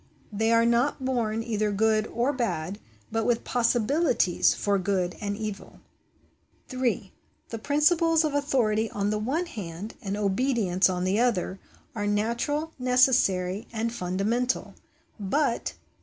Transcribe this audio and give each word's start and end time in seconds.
They 0.33 0.51
are 0.51 0.65
not 0.65 1.05
born 1.05 1.43
either 1.43 1.71
good 1.71 2.07
or 2.07 2.33
bad, 2.33 2.79
but 3.11 3.23
with 3.23 3.43
possibilities 3.43 4.51
for 4.51 4.79
good 4.79 5.15
and 5.21 5.37
evil. 5.37 5.79
3. 6.69 7.13
The 7.49 7.59
principles 7.59 8.23
of 8.23 8.33
authority 8.33 8.89
on 8.89 9.11
the 9.11 9.19
one 9.19 9.45
hand 9.45 9.93
and 10.01 10.17
obedience 10.17 10.89
on 10.89 11.03
the 11.03 11.19
other, 11.19 11.59
are 11.93 12.07
natural, 12.07 12.71
necessary 12.79 13.67
and 13.71 13.93
fundamental; 13.93 14.73
but 15.19 15.75
4. 15.77 15.77